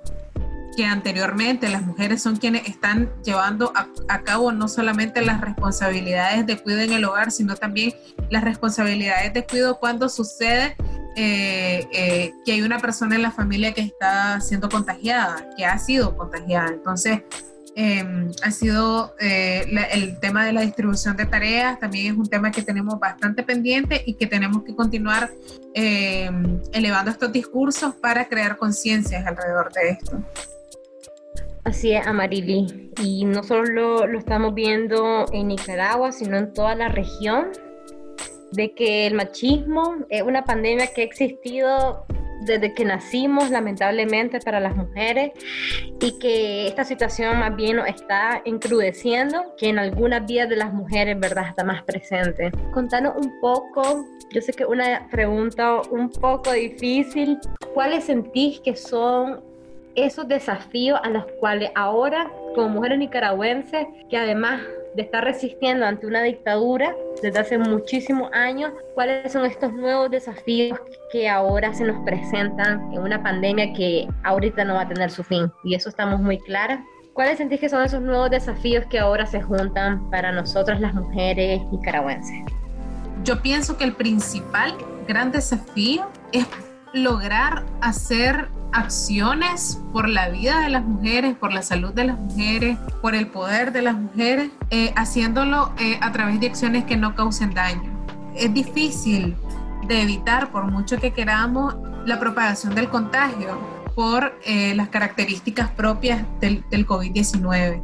que 0.79 0.85
anteriormente. 0.85 1.67
Las 1.67 1.85
mujeres 1.85 2.21
son 2.21 2.37
quienes 2.37 2.67
están 2.67 3.11
llevando 3.23 3.73
a, 3.75 4.23
cabo 4.23 4.51
no 4.53 4.69
solamente 4.69 5.21
las 5.21 5.41
responsabilidades 5.41 6.45
de 6.45 6.57
cuidado 6.57 6.83
en 6.83 6.93
el 6.93 7.03
hogar, 7.03 7.31
sino 7.31 7.55
también 7.55 7.93
las 8.29 8.43
responsabilidades 8.45 9.33
de 9.33 9.45
cuidado 9.45 9.77
cuando 9.79 10.07
sucede 10.07 10.77
eh, 11.15 11.87
eh, 11.91 12.33
que 12.45 12.53
hay 12.53 12.61
una 12.61 12.79
persona 12.79 13.15
en 13.15 13.21
la 13.21 13.31
familia 13.31 13.73
que 13.73 13.81
está 13.81 14.39
siendo 14.41 14.69
contagiada, 14.69 15.49
que 15.57 15.65
ha 15.65 15.77
sido 15.79 16.15
contagiada. 16.15 16.69
Entonces, 16.69 17.21
em, 17.75 18.31
ha 18.43 18.51
sido 18.51 19.15
eh, 19.19 19.65
el 19.91 20.19
tema 20.19 20.45
de 20.45 20.53
la 20.53 20.61
distribución 20.61 21.17
de 21.17 21.25
tareas, 21.25 21.79
también 21.79 22.13
es 22.13 22.19
un 22.19 22.27
tema 22.27 22.51
que 22.51 22.61
tenemos 22.61 22.99
bastante 22.99 23.43
pendiente 23.43 24.03
y 24.05 24.13
que 24.13 24.27
tenemos 24.27 24.63
que 24.63 24.75
continuar 24.75 25.29
em, 25.73 26.61
elevando 26.73 27.11
estos 27.11 27.31
discursos 27.31 27.95
para 27.95 28.27
crear 28.27 28.57
conciencias 28.57 29.25
alrededor 29.25 29.71
de 29.73 29.89
esto. 29.89 30.23
Así 31.63 31.91
es, 31.91 32.05
Amarili. 32.07 32.91
Y 33.01 33.25
no 33.25 33.43
solo 33.43 34.07
lo, 34.07 34.17
estamos 34.17 34.53
viendo 34.55 35.25
en 35.31 35.49
Nicaragua, 35.49 36.11
sino 36.11 36.37
en 36.37 36.53
toda 36.53 36.73
la 36.75 36.87
región, 36.87 37.49
de 38.51 38.71
que 38.73 39.07
el 39.07 39.13
machismo 39.13 39.97
es 40.09 40.21
una 40.21 40.43
pandemia 40.43 40.87
que 40.87 41.01
ha 41.01 41.05
existido 41.05 42.05
desde 42.41 42.73
que 42.73 42.85
nacimos, 42.85 43.49
lamentablemente, 43.49 44.39
para 44.39 44.59
las 44.59 44.75
mujeres, 44.75 45.31
y 45.99 46.17
que 46.19 46.67
esta 46.67 46.85
situación 46.85 47.37
más 47.37 47.55
bien 47.55 47.75
nos 47.75 47.87
está 47.87 48.41
encrudeciendo, 48.45 49.55
que 49.57 49.69
en 49.69 49.77
algunas 49.77 50.25
vidas 50.25 50.47
de 50.47 50.55
las 50.55 50.73
mujeres, 50.73 51.19
¿verdad?, 51.19 51.49
está 51.49 51.63
más 51.63 51.83
presente. 51.83 52.51
Contanos 52.73 53.15
un 53.17 53.39
poco, 53.41 54.05
yo 54.31 54.41
sé 54.41 54.53
que 54.53 54.65
una 54.65 55.07
pregunta 55.11 55.81
un 55.91 56.09
poco 56.09 56.53
difícil, 56.53 57.37
¿cuáles 57.73 58.05
sentís 58.05 58.61
que 58.61 58.75
son 58.75 59.41
esos 59.95 60.27
desafíos 60.27 60.97
a 61.03 61.09
los 61.09 61.25
cuales 61.41 61.71
ahora, 61.75 62.31
como 62.55 62.69
mujeres 62.69 62.99
nicaragüenses, 62.99 63.85
que 64.09 64.15
además 64.17 64.61
de 64.95 65.03
estar 65.03 65.23
resistiendo 65.23 65.85
ante 65.85 66.07
una 66.07 66.23
dictadura 66.23 66.95
desde 67.21 67.39
hace 67.39 67.57
muchísimos 67.57 68.31
años, 68.33 68.71
cuáles 68.95 69.31
son 69.31 69.45
estos 69.45 69.73
nuevos 69.73 70.09
desafíos 70.09 70.79
que 71.11 71.29
ahora 71.29 71.73
se 71.73 71.83
nos 71.83 72.03
presentan 72.05 72.91
en 72.93 73.01
una 73.01 73.21
pandemia 73.21 73.73
que 73.73 74.07
ahorita 74.23 74.63
no 74.65 74.75
va 74.75 74.81
a 74.81 74.87
tener 74.87 75.11
su 75.11 75.23
fin. 75.23 75.51
Y 75.63 75.75
eso 75.75 75.89
estamos 75.89 76.19
muy 76.19 76.39
claras. 76.39 76.79
¿Cuáles 77.13 77.37
sentís 77.37 77.59
que 77.59 77.69
son 77.69 77.83
esos 77.83 78.01
nuevos 78.01 78.29
desafíos 78.29 78.85
que 78.89 78.99
ahora 78.99 79.25
se 79.25 79.41
juntan 79.41 80.09
para 80.09 80.31
nosotras 80.31 80.79
las 80.79 80.93
mujeres 80.93 81.61
nicaragüenses? 81.71 82.45
Yo 83.23 83.41
pienso 83.41 83.77
que 83.77 83.83
el 83.83 83.93
principal 83.93 84.73
gran 85.07 85.31
desafío 85.31 86.07
es 86.31 86.47
lograr 86.93 87.63
hacer 87.81 88.47
acciones 88.71 89.79
por 89.91 90.07
la 90.07 90.29
vida 90.29 90.61
de 90.61 90.69
las 90.69 90.83
mujeres, 90.83 91.35
por 91.35 91.53
la 91.53 91.61
salud 91.61 91.93
de 91.93 92.05
las 92.05 92.19
mujeres, 92.19 92.77
por 93.01 93.15
el 93.15 93.27
poder 93.27 93.71
de 93.71 93.81
las 93.81 93.95
mujeres, 93.95 94.51
eh, 94.69 94.93
haciéndolo 94.95 95.73
eh, 95.79 95.97
a 96.01 96.11
través 96.11 96.39
de 96.39 96.47
acciones 96.47 96.85
que 96.85 96.97
no 96.97 97.15
causen 97.15 97.53
daño. 97.53 97.91
Es 98.35 98.53
difícil 98.53 99.35
de 99.87 100.01
evitar, 100.01 100.51
por 100.51 100.65
mucho 100.65 100.97
que 100.97 101.11
queramos, 101.11 101.75
la 102.05 102.19
propagación 102.19 102.75
del 102.75 102.89
contagio 102.89 103.57
por 103.95 104.39
eh, 104.45 104.73
las 104.75 104.89
características 104.89 105.71
propias 105.71 106.23
del, 106.39 106.63
del 106.69 106.85
COVID-19. 106.85 107.81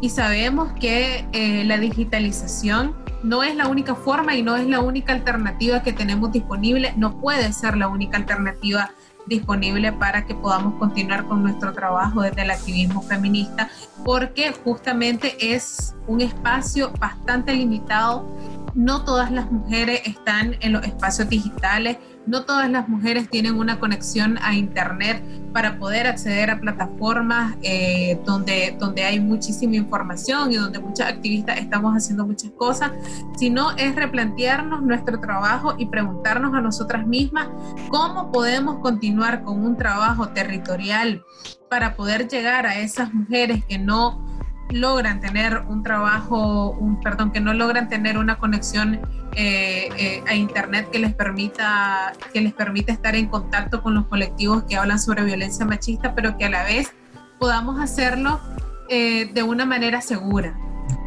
Y 0.00 0.10
sabemos 0.10 0.72
que 0.80 1.26
la 1.66 1.76
digitalización 1.76 2.94
no 3.24 3.42
es 3.42 3.56
la 3.56 3.66
única 3.66 3.96
forma 3.96 4.36
y 4.36 4.42
no 4.42 4.56
es 4.56 4.64
la 4.68 4.78
única 4.78 5.12
alternativa 5.12 5.82
que 5.82 5.92
tenemos 5.92 6.30
disponible, 6.30 6.92
no 6.96 7.18
puede 7.20 7.52
ser 7.52 7.76
la 7.76 7.88
única 7.88 8.16
alternativa 8.16 8.92
disponible 9.28 9.92
para 9.92 10.26
que 10.26 10.34
podamos 10.34 10.74
continuar 10.74 11.26
con 11.26 11.42
nuestro 11.42 11.72
trabajo 11.72 12.22
desde 12.22 12.42
el 12.42 12.50
activismo 12.50 13.02
feminista, 13.02 13.68
porque 14.04 14.52
justamente 14.64 15.54
es 15.54 15.94
un 16.06 16.20
espacio 16.20 16.90
bastante 16.98 17.52
limitado. 17.52 18.26
No 18.74 19.04
todas 19.04 19.30
las 19.30 19.50
mujeres 19.50 20.02
están 20.04 20.56
en 20.60 20.72
los 20.72 20.84
espacios 20.84 21.28
digitales, 21.28 21.98
no 22.26 22.44
todas 22.44 22.70
las 22.70 22.88
mujeres 22.88 23.30
tienen 23.30 23.56
una 23.56 23.80
conexión 23.80 24.38
a 24.42 24.54
Internet 24.54 25.22
para 25.52 25.78
poder 25.78 26.06
acceder 26.06 26.50
a 26.50 26.60
plataformas 26.60 27.56
eh, 27.62 28.20
donde, 28.24 28.76
donde 28.78 29.04
hay 29.04 29.18
muchísima 29.18 29.76
información 29.76 30.52
y 30.52 30.56
donde 30.56 30.78
muchas 30.78 31.08
activistas 31.08 31.58
estamos 31.58 31.94
haciendo 31.94 32.26
muchas 32.26 32.50
cosas, 32.52 32.92
sino 33.38 33.70
es 33.76 33.96
replantearnos 33.96 34.82
nuestro 34.82 35.20
trabajo 35.20 35.74
y 35.78 35.86
preguntarnos 35.86 36.52
a 36.54 36.60
nosotras 36.60 37.06
mismas 37.06 37.48
cómo 37.88 38.30
podemos 38.30 38.80
continuar 38.80 39.42
con 39.42 39.64
un 39.64 39.76
trabajo 39.76 40.28
territorial 40.28 41.24
para 41.70 41.96
poder 41.96 42.28
llegar 42.28 42.66
a 42.66 42.78
esas 42.78 43.12
mujeres 43.12 43.64
que 43.64 43.78
no 43.78 44.22
logran 44.70 45.20
tener 45.20 45.62
un 45.68 45.82
trabajo, 45.82 46.70
un, 46.70 47.00
perdón, 47.00 47.32
que 47.32 47.40
no 47.40 47.54
logran 47.54 47.88
tener 47.88 48.18
una 48.18 48.36
conexión 48.38 49.00
eh, 49.34 49.88
eh, 49.96 50.22
a 50.26 50.34
internet 50.34 50.88
que 50.90 50.98
les 50.98 51.14
permita 51.14 52.12
que 52.32 52.40
les 52.40 52.52
permita 52.52 52.92
estar 52.92 53.14
en 53.14 53.26
contacto 53.26 53.82
con 53.82 53.94
los 53.94 54.06
colectivos 54.06 54.64
que 54.64 54.76
hablan 54.76 54.98
sobre 54.98 55.24
violencia 55.24 55.64
machista, 55.64 56.14
pero 56.14 56.36
que 56.36 56.46
a 56.46 56.50
la 56.50 56.64
vez 56.64 56.92
podamos 57.38 57.80
hacerlo 57.80 58.40
eh, 58.88 59.30
de 59.32 59.42
una 59.42 59.64
manera 59.64 60.00
segura. 60.00 60.58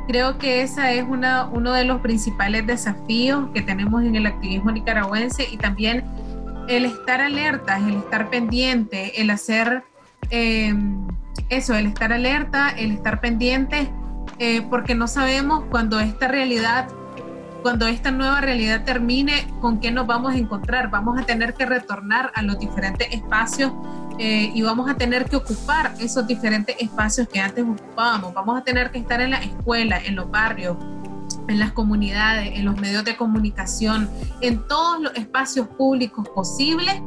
Creo 0.08 0.38
que 0.38 0.62
ese 0.62 0.98
es 0.98 1.06
una, 1.08 1.46
uno 1.46 1.74
de 1.74 1.86
los 1.86 2.02
principales 2.02 2.66
desafíos 2.66 3.50
que 3.54 3.62
tenemos 3.62 4.04
en 4.04 4.16
el 4.16 4.26
activismo 4.26 4.72
nicaragüense 4.72 5.48
y 5.50 5.58
también 5.58 6.04
el 6.68 6.86
estar 6.86 7.22
alertas, 7.22 7.82
el 7.82 7.96
estar 7.96 8.30
pendiente, 8.30 9.22
el 9.22 9.30
hacer 9.30 9.84
eso, 11.52 11.76
el 11.76 11.86
estar 11.86 12.12
alerta, 12.14 12.70
el 12.70 12.92
estar 12.92 13.20
pendiente, 13.20 13.92
eh, 14.40 14.62
porque 14.70 14.96
no 14.96 15.08
sabemos 15.08 15.66
cuando 15.70 16.00
esta 16.00 16.30
realidad, 16.30 16.88
cuando 17.62 17.88
esta 17.88 18.10
nueva 18.10 18.40
realidad 18.40 18.86
termine, 18.86 19.46
con 19.60 19.80
qué 19.80 19.92
nos 19.92 20.08
vamos 20.08 20.34
a 20.34 20.38
encontrar. 20.38 20.90
Vamos 20.90 21.20
a 21.20 21.26
tener 21.26 21.54
que 21.54 21.66
retornar 21.66 22.32
a 22.36 22.42
los 22.42 22.58
diferentes 22.58 23.08
espacios 23.12 23.74
eh, 24.18 24.50
y 24.54 24.62
vamos 24.62 24.90
a 24.90 24.96
tener 24.96 25.26
que 25.26 25.36
ocupar 25.36 25.94
esos 26.00 26.26
diferentes 26.26 26.76
espacios 26.80 27.28
que 27.28 27.40
antes 27.40 27.64
ocupábamos. 27.64 28.34
Vamos 28.34 28.58
a 28.58 28.64
tener 28.64 28.90
que 28.90 29.00
estar 29.00 29.20
en 29.20 29.32
la 29.32 29.44
escuela, 29.44 30.00
en 30.04 30.16
los 30.16 30.32
barrios, 30.32 30.78
en 31.50 31.60
las 31.60 31.74
comunidades, 31.74 32.58
en 32.58 32.64
los 32.64 32.80
medios 32.80 33.04
de 33.04 33.18
comunicación, 33.18 34.10
en 34.40 34.66
todos 34.68 35.02
los 35.02 35.14
espacios 35.16 35.68
públicos 35.68 36.28
posibles 36.30 37.02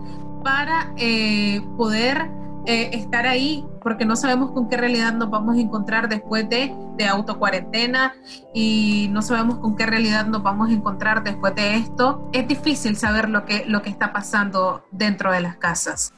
para 0.45 0.93
eh, 0.99 1.63
poder 1.79 2.44
eh, 2.67 2.91
estar 2.93 3.27
ahí, 3.27 3.65
porque 3.83 4.05
no 4.05 4.17
sabemos 4.17 4.53
con 4.53 4.69
qué 4.69 4.77
realidad 4.77 5.13
nos 5.13 5.31
vamos 5.31 5.57
a 5.57 5.61
encontrar 5.61 6.09
después 6.09 6.49
de, 6.49 6.75
de 6.97 7.07
autocuarentena 7.07 8.15
y 8.55 9.09
no 9.11 9.23
sabemos 9.23 9.59
con 9.59 9.77
qué 9.77 9.87
realidad 9.87 10.27
nos 10.27 10.43
vamos 10.43 10.71
a 10.71 10.73
encontrar 10.73 11.23
después 11.23 11.55
de 11.55 11.77
esto. 11.77 12.29
Es 12.33 12.49
difícil 12.49 12.97
saber 12.97 13.29
lo 13.29 13.45
que, 13.45 13.65
lo 13.67 13.83
que 13.83 13.91
está 13.91 14.13
pasando 14.13 14.87
dentro 14.91 15.33
de 15.33 15.41
las 15.41 15.57
casas 15.57 16.13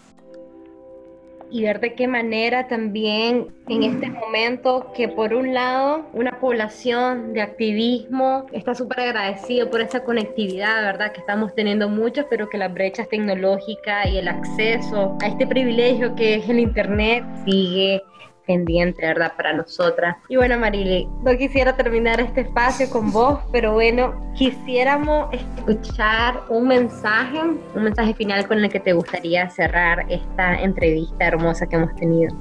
y 1.50 1.62
ver 1.62 1.80
de 1.80 1.94
qué 1.94 2.08
manera 2.08 2.68
también 2.68 3.48
en 3.68 3.82
este 3.82 4.10
momento 4.10 4.92
que 4.94 5.08
por 5.08 5.34
un 5.34 5.54
lado 5.54 6.06
una 6.12 6.40
población 6.40 7.32
de 7.32 7.42
activismo 7.42 8.46
está 8.52 8.74
súper 8.74 9.00
agradecido 9.00 9.70
por 9.70 9.80
esa 9.80 10.04
conectividad, 10.04 10.82
¿verdad? 10.82 11.12
Que 11.12 11.20
estamos 11.20 11.54
teniendo 11.54 11.88
muchos, 11.88 12.26
pero 12.28 12.48
que 12.48 12.58
las 12.58 12.72
brechas 12.72 13.08
tecnológicas 13.08 14.06
y 14.08 14.18
el 14.18 14.28
acceso 14.28 15.16
a 15.22 15.28
este 15.28 15.46
privilegio 15.46 16.14
que 16.14 16.36
es 16.36 16.48
el 16.48 16.60
Internet 16.60 17.24
sigue 17.44 18.02
pendiente, 18.46 19.04
¿verdad? 19.04 19.32
Para 19.36 19.52
nosotras. 19.52 20.16
Y 20.28 20.36
bueno, 20.36 20.58
Marily, 20.58 21.08
no 21.22 21.36
quisiera 21.36 21.76
terminar 21.76 22.20
este 22.20 22.42
espacio 22.42 22.88
con 22.88 23.12
vos, 23.12 23.40
pero 23.52 23.72
bueno, 23.72 24.14
quisiéramos 24.34 25.28
escuchar 25.32 26.42
un 26.48 26.68
mensaje, 26.68 27.40
un 27.40 27.82
mensaje 27.82 28.14
final 28.14 28.46
con 28.46 28.58
el 28.58 28.70
que 28.70 28.80
te 28.80 28.92
gustaría 28.92 29.50
cerrar 29.50 30.06
esta 30.08 30.60
entrevista 30.60 31.26
hermosa 31.26 31.66
que 31.66 31.76
hemos 31.76 31.94
tenido. 31.96 32.34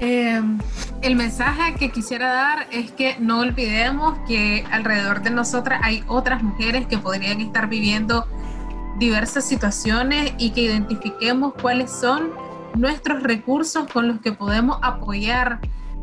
Eh, 0.00 0.40
el 1.02 1.16
mensaje 1.16 1.74
que 1.74 1.90
quisiera 1.90 2.32
dar 2.32 2.66
es 2.70 2.92
que 2.92 3.16
no 3.18 3.40
olvidemos 3.40 4.16
que 4.28 4.64
alrededor 4.70 5.22
de 5.22 5.30
nosotras 5.30 5.80
hay 5.82 6.04
otras 6.06 6.42
mujeres 6.42 6.86
que 6.86 6.98
podrían 6.98 7.40
estar 7.40 7.68
viviendo 7.68 8.26
diversas 8.98 9.44
situaciones 9.44 10.32
y 10.38 10.50
que 10.50 10.62
identifiquemos 10.62 11.54
cuáles 11.54 11.90
son 11.90 12.30
nuestros 12.74 13.22
recursos 13.22 13.86
con 13.92 14.08
los 14.08 14.20
que 14.20 14.32
podemos 14.32 14.78
apoyar 14.82 15.60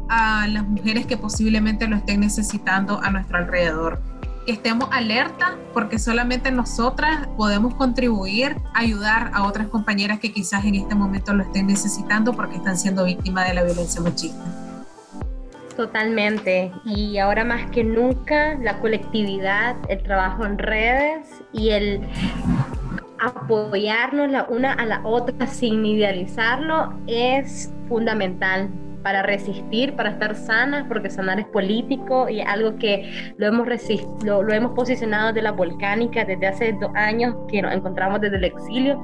a 0.10 0.48
las 0.48 0.64
mujeres 0.68 1.06
que 1.06 1.18
posiblemente 1.18 1.88
lo 1.88 1.96
estén 1.96 2.20
necesitando 2.20 3.00
a 3.02 3.10
nuestro 3.10 3.38
alrededor. 3.38 4.02
Que 4.46 4.52
estemos 4.52 4.90
alerta 4.92 5.56
porque 5.74 5.98
solamente 5.98 6.52
nosotras 6.52 7.28
podemos 7.36 7.74
contribuir, 7.74 8.58
ayudar 8.76 9.32
a 9.34 9.44
otras 9.44 9.68
compañeras 9.68 10.20
que 10.20 10.32
quizás 10.32 10.64
en 10.66 10.76
este 10.76 10.94
momento 10.94 11.34
lo 11.34 11.44
estén 11.44 11.68
necesitando 11.68 12.34
porque 12.34 12.58
están 12.58 12.78
siendo 12.78 13.06
víctimas 13.06 13.48
de 13.48 13.56
la 13.56 13.64
violencia 13.64 14.02
machista. 14.02 14.44
Totalmente. 15.76 16.72
Y 16.86 17.18
ahora 17.18 17.44
más 17.44 17.70
que 17.72 17.84
nunca, 17.84 18.56
la 18.56 18.80
colectividad, 18.80 19.76
el 19.90 20.02
trabajo 20.04 20.46
en 20.46 20.58
redes 20.58 21.28
y 21.52 21.72
el 21.72 22.02
apoyarnos 23.26 24.30
la 24.30 24.44
una 24.50 24.74
a 24.74 24.86
la 24.86 25.02
otra 25.04 25.48
sin 25.48 25.86
idealizarlo 25.86 26.94
es 27.08 27.74
fundamental 27.88 28.70
para 29.04 29.22
resistir, 29.22 29.96
para 29.96 30.10
estar 30.10 30.36
sanas, 30.36 30.86
porque 30.88 31.12
sanar 31.12 31.40
es 31.40 31.46
político 31.46 32.28
y 32.28 32.42
algo 32.42 32.76
que 32.78 33.34
lo 33.38 33.46
hemos, 33.46 33.68
lo, 34.24 34.42
lo 34.42 34.54
hemos 34.54 34.72
posicionado 34.72 35.32
de 35.32 35.44
la 35.44 35.52
volcánica 35.52 36.26
desde 36.26 36.48
hace 36.48 36.74
dos 36.74 36.90
años 36.96 37.36
que 37.48 37.62
nos 37.62 37.72
encontramos 37.72 38.20
desde 38.20 38.38
el 38.38 38.46
exilio, 38.46 39.00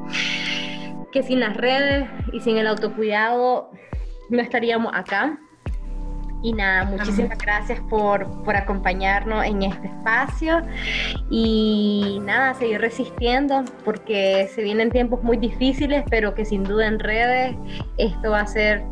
que 1.12 1.22
sin 1.22 1.40
las 1.40 1.56
redes 1.56 2.10
y 2.34 2.40
sin 2.40 2.58
el 2.58 2.66
autocuidado 2.66 3.70
no 4.30 4.42
estaríamos 4.42 4.92
acá. 4.96 5.38
Y 6.44 6.54
nada, 6.54 6.86
muchísimas 6.86 7.38
gracias 7.38 7.80
por, 7.82 8.28
por, 8.44 8.56
acompañarnos 8.56 9.46
en 9.46 9.62
este 9.62 9.88
espacio 9.88 10.62
y 11.30 12.20
nada, 12.24 12.56
seguir 12.56 12.82
resistiendo 12.82 13.64
porque 13.86 14.50
se 14.54 14.64
vienen 14.64 14.90
tiempos 14.90 15.22
muy 15.24 15.38
difíciles, 15.38 16.04
pero 16.10 16.34
que 16.34 16.46
sin 16.46 16.64
duda 16.64 16.88
en 16.88 17.00
redes 17.00 17.56
esto 17.98 18.32
va 18.32 18.42
a 18.42 18.48
ser, 18.48 18.84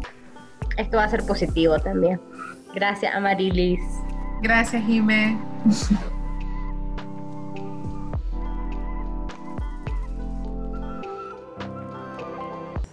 esto 0.78 0.98
va 0.98 1.06
a 1.06 1.10
ser 1.10 1.26
positivo 1.26 1.80
también. 1.80 2.22
Gracias, 2.76 3.16
Amarilis. 3.16 3.82
Gracias, 4.42 4.84
Jimé. 4.86 5.38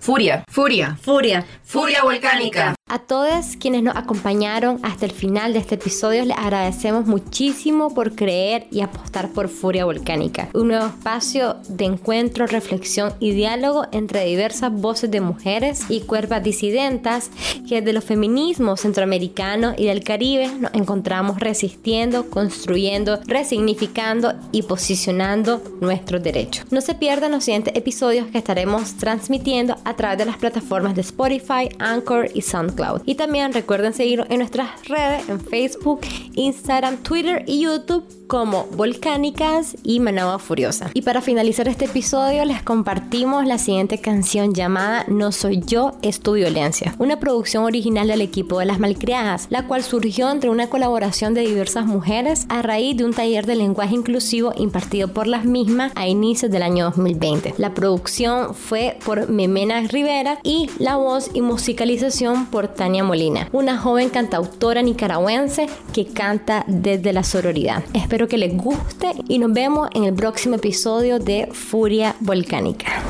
Furia. 0.01 0.45
Furia. 0.49 0.97
Furia. 1.03 1.45
Furia 1.64 2.03
volcánica. 2.05 2.77
A 2.88 3.01
todos 3.01 3.57
quienes 3.59 3.83
nos 3.83 3.96
acompañaron 3.96 4.79
hasta 4.85 5.07
el 5.07 5.11
final 5.11 5.53
de 5.53 5.59
este 5.59 5.75
episodio 5.75 6.25
les 6.25 6.38
agradecemos 6.38 7.05
muchísimo 7.05 7.92
por 7.92 8.14
creer 8.14 8.68
y 8.70 8.81
apostar 8.81 9.31
por 9.31 9.49
Furia 9.49 9.85
Volcánica, 9.85 10.51
un 10.55 10.68
nuevo 10.68 10.87
espacio 10.87 11.57
de 11.68 11.85
encuentro, 11.85 12.46
reflexión 12.46 13.12
y 13.18 13.33
diálogo 13.33 13.87
entre 13.90 14.25
diversas 14.25 14.70
voces 14.70 15.11
de 15.11 15.20
mujeres 15.20 15.87
y 15.88 16.03
cuerpos 16.03 16.44
disidentas 16.44 17.33
que 17.68 17.81
desde 17.81 17.92
los 17.92 18.05
feminismos 18.05 18.83
centroamericanos 18.83 19.75
y 19.77 19.87
del 19.87 20.05
Caribe 20.05 20.46
nos 20.46 20.72
encontramos 20.72 21.40
resistiendo, 21.40 22.31
construyendo, 22.31 23.18
resignificando 23.27 24.35
y 24.53 24.62
posicionando 24.62 25.61
nuestros 25.81 26.22
derechos. 26.22 26.66
No 26.70 26.81
se 26.81 26.94
pierdan 26.94 27.33
los 27.33 27.42
siguientes 27.42 27.75
episodios 27.75 28.29
que 28.29 28.38
estaremos 28.38 28.94
transmitiendo 28.94 29.77
a 29.85 29.96
través 29.96 30.18
de 30.18 30.27
las 30.27 30.37
plataformas 30.37 30.94
de 30.94 31.01
Spotify, 31.01 31.68
Anchor 31.81 32.31
y 32.33 32.42
SoundCloud. 32.42 32.76
Y 33.05 33.15
también 33.15 33.53
recuerden 33.53 33.95
seguirnos 33.95 34.29
en 34.31 34.39
nuestras 34.39 34.87
redes, 34.89 35.29
en 35.29 35.41
Facebook, 35.41 36.01
Instagram, 36.35 36.99
Twitter 36.99 37.43
y 37.47 37.61
YouTube 37.61 38.05
como 38.27 38.65
Volcánicas 38.73 39.77
y 39.83 40.01
Manaba 40.01 40.39
Furiosa. 40.39 40.91
Y 40.95 41.03
para 41.03 41.21
finalizar 41.21 41.69
este 41.69 41.85
episodio 41.85 42.45
les 42.45 42.62
compartimos 42.62 43.47
la 43.47 43.59
siguiente 43.59 43.99
canción 43.99 44.55
llamada 44.55 45.05
No 45.09 45.33
Soy 45.33 45.62
Yo, 45.65 45.93
es 46.03 46.21
tu 46.21 46.33
violencia, 46.33 46.95
una 46.99 47.21
producción 47.21 47.65
original 47.65 48.09
del 48.09 48.21
equipo 48.21 48.59
de 48.59 48.67
las 48.67 48.79
Malcriadas, 48.79 49.47
la 49.51 49.67
cual 49.67 49.83
surgió 49.83 50.31
entre 50.31 50.51
una 50.51 50.69
colaboración 50.69 51.35
de 51.35 51.43
diversas 51.43 51.87
mujeres 51.87 52.47
a 52.49 52.62
raíz 52.62 52.97
de 52.97 53.05
un 53.05 53.15
taller 53.15 53.47
de 53.47 53.57
lenguaje 53.57 53.95
inclusivo 53.95 54.53
impartido 54.57 55.09
por 55.09 55.27
las 55.27 55.45
mismas 55.45 55.93
a 55.95 56.09
inicios 56.09 56.51
del 56.51 56.62
año 56.62 56.85
2020. 56.87 57.55
La 57.59 57.75
producción 57.75 58.55
fue 58.55 58.99
por 59.05 59.29
Memena 59.29 59.81
Rivera 59.83 60.39
y 60.43 60.69
la 60.79 60.97
voz 60.97 61.31
y 61.35 61.43
musicalización 61.43 62.47
por 62.47 62.69
Tania 62.69 63.05
Molina, 63.05 63.49
una 63.53 63.79
joven 63.79 64.09
cantautora 64.09 64.83
nicaragüense 64.83 65.69
que 65.93 66.07
canta 66.07 66.65
desde 66.67 67.12
la 67.12 67.23
sororidad. 67.23 67.85
Que 68.25 68.39
les 68.39 68.57
guste 68.57 69.13
y 69.29 69.39
nos 69.39 69.53
vemos 69.53 69.91
en 69.95 70.05
el 70.05 70.15
próximo 70.15 70.57
episodio 70.57 71.19
de 71.19 71.49
Furia 71.53 72.17
Volcánica. 72.21 73.05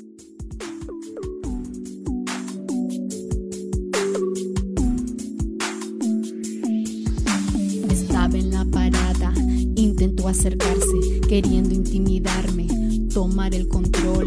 Estaba 7.89 8.37
en 8.37 8.51
la 8.51 8.65
parada, 8.65 9.33
intentó 9.77 10.27
acercarse, 10.27 11.21
queriendo 11.29 11.73
intimidarme, 11.73 12.67
tomar 13.15 13.55
el 13.55 13.69
control. 13.69 14.27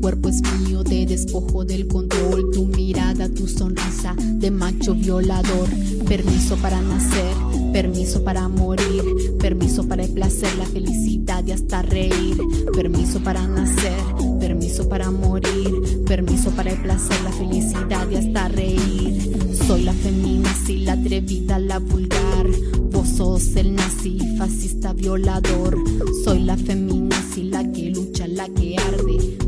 Cuerpo 0.00 0.28
es 0.28 0.42
mío, 0.60 0.82
te 0.82 1.06
despojo 1.06 1.64
del 1.64 1.86
control. 1.86 2.50
Tu 2.52 2.66
mirada, 2.66 3.28
tu 3.28 3.46
sonrisa 3.46 4.14
de 4.16 4.50
macho 4.50 4.94
violador. 4.94 5.68
Permiso 6.06 6.56
para 6.56 6.80
nacer 6.80 7.34
Permiso 7.72 8.24
para 8.24 8.48
morir, 8.48 9.04
permiso 9.38 9.86
para 9.86 10.02
el 10.02 10.12
placer, 10.12 10.48
la 10.58 10.66
felicidad 10.66 11.44
y 11.46 11.52
hasta 11.52 11.82
reír. 11.82 12.36
Permiso 12.74 13.20
para 13.20 13.46
nacer, 13.46 14.02
permiso 14.40 14.88
para 14.88 15.10
morir, 15.12 16.02
permiso 16.04 16.50
para 16.50 16.72
el 16.72 16.82
placer, 16.82 17.16
la 17.22 17.30
felicidad 17.30 18.10
y 18.10 18.16
hasta 18.16 18.48
reír. 18.48 19.56
Soy 19.68 19.84
la 19.84 19.92
femina, 19.92 20.52
sí, 20.66 20.78
la 20.78 20.94
atrevida, 20.94 21.60
la 21.60 21.78
vulgar. 21.78 22.48
Vos 22.90 23.08
sos 23.08 23.54
el 23.54 23.76
nazi, 23.76 24.18
fascista, 24.36 24.92
violador. 24.92 25.78
Soy 26.24 26.40
la 26.40 26.56
femina, 26.56 27.16
sí, 27.32 27.44
la 27.44 27.70
que 27.70 27.90
lucha, 27.90 28.26
la 28.26 28.48
que 28.48 28.76
arde. 28.78 29.39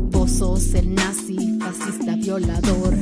El 0.43 0.93
nazi, 0.93 1.57
fascista, 1.57 2.17
violador. 2.17 2.93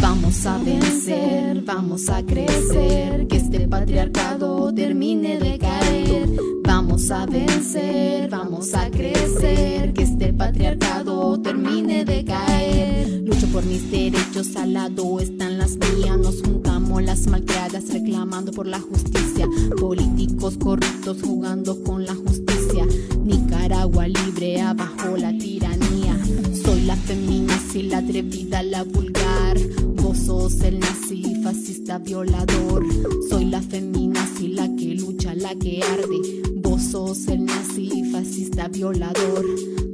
Vamos 0.00 0.46
a 0.46 0.58
vencer, 0.58 1.60
vamos 1.62 2.08
a 2.08 2.24
crecer, 2.24 3.26
que 3.26 3.36
este 3.38 3.66
patriarcado 3.66 4.72
termine 4.72 5.40
de 5.40 5.58
caer. 5.58 6.28
Vamos 6.62 7.10
a 7.10 7.26
vencer, 7.26 8.30
vamos 8.30 8.74
a 8.74 8.88
crecer, 8.92 9.92
que 9.92 10.04
este 10.04 10.32
patriarcado 10.32 11.40
termine 11.40 12.04
de 12.04 12.24
caer. 12.24 13.22
Lucho 13.26 13.48
por 13.48 13.64
mis 13.66 13.90
derechos, 13.90 14.54
al 14.54 14.74
lado 14.74 15.18
están 15.18 15.58
las 15.58 15.72
mías, 15.72 16.16
nos 16.16 16.42
juntamos 16.42 17.02
las 17.02 17.26
malcriadas 17.26 17.88
reclamando 17.92 18.52
por 18.52 18.68
la 18.68 18.78
justicia. 18.78 19.48
Políticos 19.80 20.56
corruptos 20.58 21.20
jugando 21.22 21.82
con 21.82 22.06
la 22.06 22.14
justicia. 22.14 22.86
Nicaragua 23.24 24.06
libre 24.06 24.60
abajo 24.60 25.16
la 25.16 25.36
tiranía. 25.36 25.63
Soy 27.06 27.82
la 27.82 27.98
atrevida, 27.98 28.62
la 28.62 28.82
vulgar 28.82 29.58
sos 30.24 30.60
el 30.60 30.80
nazi, 30.80 31.22
fascista 31.42 31.98
violador. 31.98 32.84
Soy 33.28 33.46
la 33.46 33.60
feminazi, 33.60 34.48
la 34.48 34.68
que 34.76 34.94
lucha, 34.94 35.34
la 35.34 35.54
que 35.54 35.82
arde. 35.82 36.42
Vos 36.56 36.82
sos 36.82 37.28
el 37.28 37.44
nazi, 37.44 38.04
fascista 38.10 38.68
violador. 38.68 39.44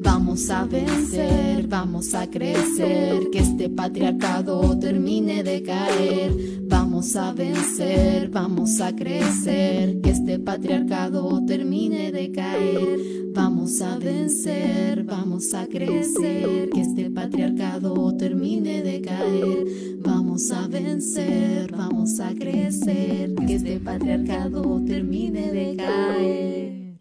Vamos 0.03 0.49
a 0.51 0.65
vencer, 0.65 1.67
vamos 1.69 2.15
a 2.15 2.29
crecer, 2.31 3.29
que 3.31 3.39
este 3.39 3.69
patriarcado 3.69 4.79
termine 4.79 5.43
de 5.43 5.63
caer. 5.63 6.33
Vamos 6.63 6.90
a 7.17 7.33
vencer, 7.33 8.29
vamos 8.29 8.79
a 8.81 8.95
crecer, 8.95 10.03
que 10.03 10.11
este 10.11 10.39
patriarcado 10.39 11.43
termine 11.47 12.13
de 12.13 12.31
caer. 12.31 12.99
Vamos 13.35 13.81
a 13.81 13.97
vencer, 13.97 15.05
vamos 15.05 15.55
a 15.55 15.67
crecer, 15.67 16.69
que 16.69 16.81
este 16.83 17.11
patriarcado 17.11 18.15
termine 18.19 18.83
de 18.83 19.01
caer. 19.01 19.65
Vamos 20.01 20.51
a 20.51 20.67
vencer, 20.69 21.73
vamos 21.73 22.21
a 22.21 22.35
crecer, 22.35 23.35
que 23.47 23.55
este 23.55 23.81
patriarcado 23.81 24.83
termine 24.87 25.51
de 25.53 25.77
caer. 25.77 27.01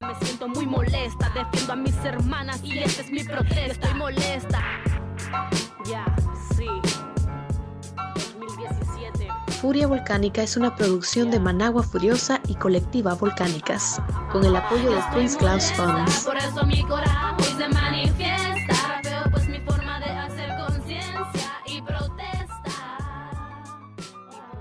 Me 0.00 0.26
siento 0.26 0.48
muy 0.48 0.66
molesta, 0.66 1.32
defiendo 1.34 1.72
a 1.72 1.76
mis 1.76 1.96
hermanas 2.04 2.62
y 2.62 2.78
esta 2.78 3.02
es 3.02 3.10
mi 3.10 3.24
protesta. 3.24 3.66
Estoy 3.66 3.94
molesta. 3.94 4.60
Furia 9.60 9.86
Volcánica 9.86 10.42
es 10.42 10.56
una 10.56 10.74
producción 10.74 11.30
de 11.30 11.38
Managua 11.38 11.82
Furiosa 11.82 12.40
y 12.48 12.54
Colectiva 12.54 13.14
Volcánicas, 13.14 14.00
con 14.32 14.42
el 14.42 14.56
apoyo 14.56 14.90
de 14.90 15.02
Prince 15.12 15.36
Klaus 15.36 15.70
Funds. 15.72 16.24
Por 16.24 16.38
eso 16.38 16.64
mi 16.64 16.82
coraje 16.82 17.34
hoy 17.36 17.58
se 17.58 17.68
manifiesta. 17.68 19.00
Veo 19.04 19.30
pues 19.30 19.46
mi 19.50 19.60
forma 19.60 20.00
de 20.00 20.06
hacer 20.06 20.56
conciencia 20.66 21.52
y 21.66 21.82
protesta. 21.82 22.70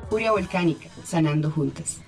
Furia 0.09 0.31
Volcánica, 0.33 0.89
sanando 1.05 1.49
juntas. 1.49 2.01